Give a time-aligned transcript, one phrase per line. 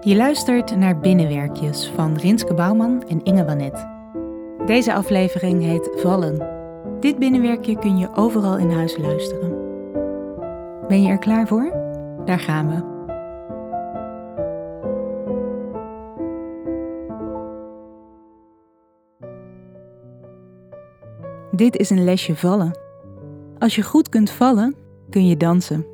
[0.00, 3.86] Je luistert naar Binnenwerkjes van Rinske Bouwman en Inge Wanet.
[4.66, 6.48] Deze aflevering heet Vallen.
[7.00, 9.56] Dit binnenwerkje kun je overal in huis luisteren.
[10.88, 11.72] Ben je er klaar voor?
[12.24, 12.96] Daar gaan we.
[21.56, 22.78] Dit is een lesje vallen.
[23.58, 24.74] Als je goed kunt vallen,
[25.10, 25.86] kun je dansen.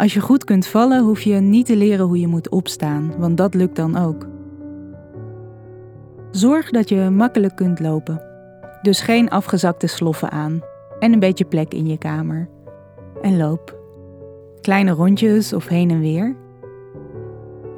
[0.00, 3.36] Als je goed kunt vallen, hoef je niet te leren hoe je moet opstaan, want
[3.36, 4.26] dat lukt dan ook.
[6.30, 8.22] Zorg dat je makkelijk kunt lopen.
[8.82, 10.60] Dus geen afgezakte sloffen aan
[10.98, 12.48] en een beetje plek in je kamer.
[13.22, 13.78] En loop.
[14.60, 16.36] Kleine rondjes of heen en weer.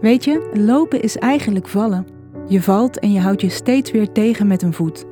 [0.01, 2.07] Weet je, lopen is eigenlijk vallen.
[2.49, 5.05] Je valt en je houdt je steeds weer tegen met een voet.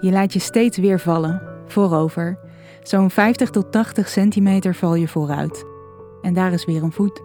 [0.00, 2.38] Je laat je steeds weer vallen, voorover.
[2.82, 5.69] Zo'n 50 tot 80 centimeter val je vooruit.
[6.22, 7.22] En daar is weer een voet.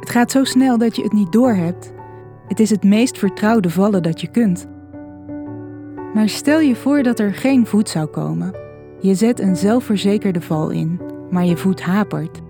[0.00, 1.92] Het gaat zo snel dat je het niet doorhebt.
[2.48, 4.66] Het is het meest vertrouwde vallen dat je kunt.
[6.14, 8.54] Maar stel je voor dat er geen voet zou komen.
[9.00, 12.40] Je zet een zelfverzekerde val in, maar je voet hapert.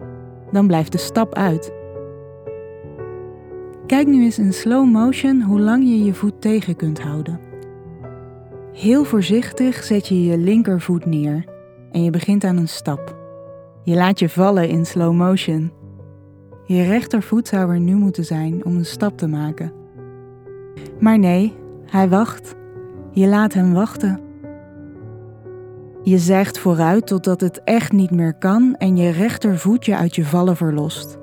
[0.50, 1.72] Dan blijft de stap uit.
[3.86, 7.40] Kijk nu eens in slow motion hoe lang je je voet tegen kunt houden.
[8.72, 11.44] Heel voorzichtig zet je je linkervoet neer
[11.90, 13.21] en je begint aan een stap.
[13.84, 15.72] Je laat je vallen in slow motion.
[16.64, 19.72] Je rechtervoet zou er nu moeten zijn om een stap te maken.
[21.00, 21.54] Maar nee,
[21.86, 22.54] hij wacht.
[23.10, 24.20] Je laat hem wachten.
[26.02, 30.24] Je zegt vooruit totdat het echt niet meer kan en je rechtervoet je uit je
[30.24, 31.18] vallen verlost.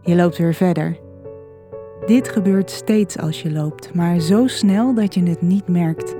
[0.00, 0.98] Je loopt weer verder.
[2.06, 6.14] Dit gebeurt steeds als je loopt, maar zo snel dat je het niet merkt.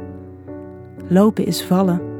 [1.08, 2.15] Lopen is vallen.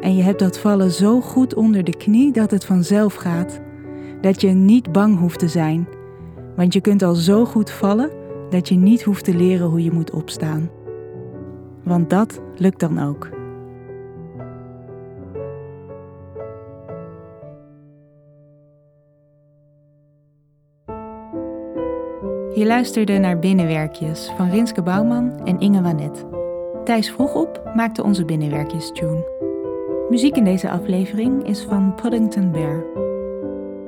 [0.00, 3.60] En je hebt dat vallen zo goed onder de knie dat het vanzelf gaat.
[4.20, 5.88] Dat je niet bang hoeft te zijn.
[6.56, 8.10] Want je kunt al zo goed vallen
[8.50, 10.70] dat je niet hoeft te leren hoe je moet opstaan.
[11.84, 13.28] Want dat lukt dan ook.
[22.54, 26.26] Je luisterde naar Binnenwerkjes van Rinske Bouwman en Inge Wanet.
[26.84, 29.37] Thijs vroeg op maakte onze Binnenwerkjes tune.
[30.08, 32.84] Muziek in deze aflevering is van Puddington Bear.